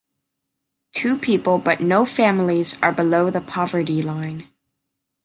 Two 0.93 1.15
people 1.15 1.59
but 1.59 1.79
no 1.79 2.05
families 2.05 2.75
are 2.81 2.91
below 2.91 3.29
the 3.29 3.39
poverty 3.39 4.01
line. 4.01 4.47